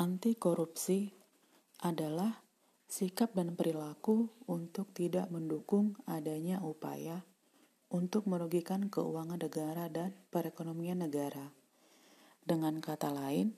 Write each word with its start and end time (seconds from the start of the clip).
Anti 0.00 0.32
korupsi 0.32 1.12
adalah 1.84 2.40
sikap 2.88 3.36
dan 3.36 3.52
perilaku 3.52 4.32
untuk 4.48 4.96
tidak 4.96 5.28
mendukung 5.28 5.92
adanya 6.08 6.56
upaya 6.64 7.20
untuk 7.92 8.24
merugikan 8.24 8.88
keuangan 8.88 9.36
negara 9.36 9.92
dan 9.92 10.16
perekonomian 10.32 11.04
negara. 11.04 11.52
Dengan 12.40 12.80
kata 12.80 13.12
lain, 13.12 13.52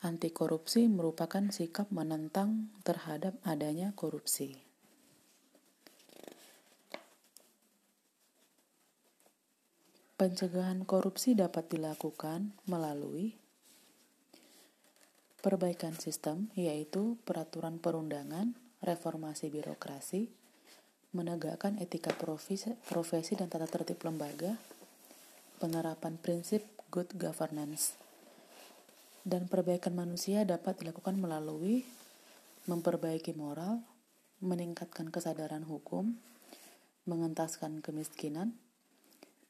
anti 0.00 0.32
korupsi 0.32 0.88
merupakan 0.88 1.52
sikap 1.52 1.92
menentang 1.92 2.72
terhadap 2.80 3.36
adanya 3.44 3.92
korupsi. 3.92 4.56
Pencegahan 10.16 10.88
korupsi 10.88 11.36
dapat 11.36 11.68
dilakukan 11.68 12.56
melalui 12.64 13.36
perbaikan 15.38 15.94
sistem, 15.94 16.50
yaitu 16.58 17.14
peraturan 17.22 17.78
perundangan, 17.78 18.58
reformasi 18.82 19.50
birokrasi, 19.50 20.30
menegakkan 21.14 21.78
etika 21.78 22.10
profesi, 22.14 22.74
profesi 22.90 23.38
dan 23.38 23.46
tata 23.46 23.70
tertib 23.70 24.02
lembaga, 24.02 24.58
penerapan 25.62 26.18
prinsip 26.18 26.66
good 26.90 27.08
governance, 27.14 27.94
dan 29.22 29.46
perbaikan 29.46 29.94
manusia 29.94 30.42
dapat 30.42 30.82
dilakukan 30.82 31.18
melalui 31.18 31.86
memperbaiki 32.68 33.32
moral, 33.32 33.80
meningkatkan 34.44 35.08
kesadaran 35.08 35.64
hukum, 35.64 36.14
mengentaskan 37.08 37.80
kemiskinan, 37.80 38.54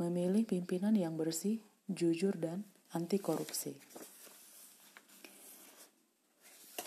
memilih 0.00 0.48
pimpinan 0.48 0.96
yang 0.96 1.14
bersih, 1.20 1.60
jujur, 1.86 2.34
dan 2.40 2.64
anti 2.96 3.20
korupsi. 3.20 3.76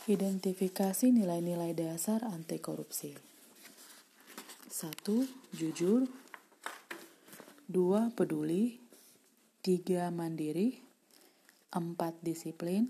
Identifikasi 0.05 1.09
nilai-nilai 1.09 1.73
dasar 1.73 2.21
anti 2.29 2.61
korupsi. 2.61 3.17
1. 4.70 5.01
Jujur 5.49 6.05
2. 7.65 8.13
Peduli 8.13 8.77
3. 9.65 10.13
Mandiri 10.13 10.77
4. 11.73 12.21
Disiplin 12.21 12.85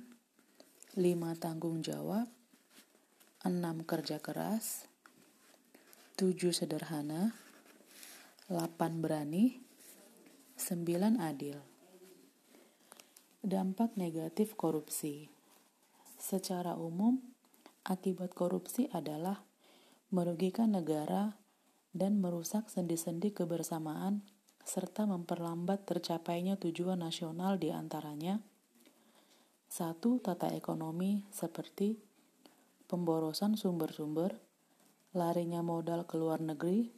5. 1.00 1.40
Tanggung 1.40 1.80
jawab 1.80 2.28
6. 3.48 3.64
Kerja 3.88 4.20
keras 4.20 4.84
7. 6.20 6.36
Sederhana 6.52 7.32
8. 8.52 8.76
Berani 9.00 9.64
9. 10.60 10.84
Adil 11.24 11.64
Dampak 13.40 13.96
negatif 13.96 14.60
korupsi 14.60 15.35
Secara 16.26 16.74
umum, 16.74 17.22
akibat 17.86 18.34
korupsi 18.34 18.90
adalah 18.90 19.46
merugikan 20.10 20.74
negara 20.74 21.38
dan 21.94 22.18
merusak 22.18 22.66
sendi-sendi 22.66 23.30
kebersamaan 23.30 24.26
serta 24.66 25.06
memperlambat 25.06 25.86
tercapainya 25.86 26.58
tujuan 26.58 26.98
nasional 27.06 27.62
di 27.62 27.70
antaranya 27.70 28.42
satu 29.70 30.18
tata 30.18 30.50
ekonomi 30.50 31.22
seperti 31.30 32.02
pemborosan 32.90 33.54
sumber-sumber, 33.54 34.34
larinya 35.14 35.62
modal 35.62 36.10
ke 36.10 36.18
luar 36.18 36.42
negeri, 36.42 36.90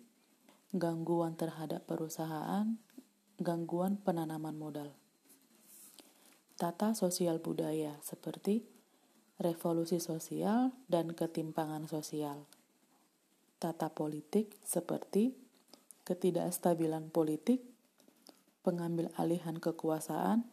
gangguan 0.72 1.36
terhadap 1.36 1.83
perusahaan, 1.83 2.80
gangguan 3.44 4.00
penanaman 4.00 4.55
modal. 4.55 4.95
Tata 6.55 6.95
sosial 6.95 7.44
budaya 7.44 8.00
seperti 8.00 8.77
revolusi 9.38 10.02
sosial, 10.02 10.73
dan 10.89 11.13
ketimpangan 11.13 11.85
sosial. 11.85 12.49
Tata 13.57 13.89
politik 13.93 14.57
seperti 14.66 15.33
ketidakstabilan 16.05 17.09
politik, 17.09 17.61
pengambil 18.64 19.11
alihan 19.20 19.59
kekuasaan, 19.59 20.48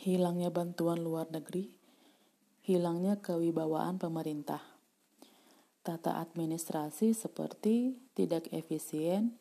hilangnya 0.00 0.48
bantuan 0.52 1.00
luar 1.00 1.28
negeri, 1.28 1.72
hilangnya 2.64 3.20
kewibawaan 3.20 3.96
pemerintah. 4.00 4.60
Tata 5.80 6.20
administrasi 6.20 7.16
seperti 7.16 7.96
tidak 8.12 8.52
efisien, 8.52 9.40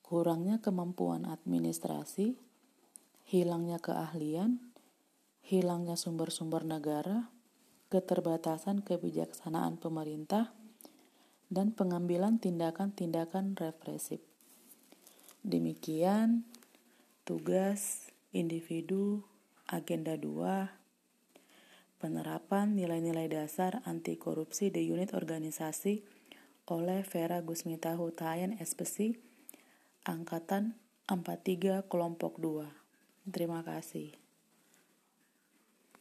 kurangnya 0.00 0.64
kemampuan 0.64 1.28
administrasi, 1.28 2.40
hilangnya 3.28 3.76
keahlian, 3.76 4.67
hilangnya 5.48 5.96
sumber-sumber 5.96 6.68
negara, 6.68 7.32
keterbatasan 7.88 8.84
kebijaksanaan 8.84 9.80
pemerintah, 9.80 10.52
dan 11.48 11.72
pengambilan 11.72 12.36
tindakan-tindakan 12.36 13.56
represif. 13.56 14.20
Demikian 15.40 16.44
tugas 17.24 18.12
individu 18.36 19.24
agenda 19.64 20.20
2 20.20 20.68
penerapan 21.96 22.76
nilai-nilai 22.76 23.26
dasar 23.32 23.80
anti 23.88 24.20
korupsi 24.20 24.68
di 24.68 24.86
unit 24.86 25.16
organisasi 25.16 26.04
oleh 26.68 27.00
Vera 27.08 27.40
Gusmita 27.40 27.96
Hutayan 27.96 28.54
SPC 28.60 29.16
Angkatan 30.04 30.76
43 31.08 31.88
Kelompok 31.88 32.36
2. 32.36 33.32
Terima 33.32 33.64
kasih. 33.64 34.27